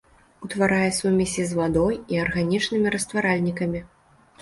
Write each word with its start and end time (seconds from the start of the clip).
Утварае 0.47 0.87
сумесі 1.01 1.45
з 1.51 1.59
вадой 1.61 2.01
і 2.17 2.25
арганічнымі 2.25 2.97
растваральнікамі. 2.99 3.89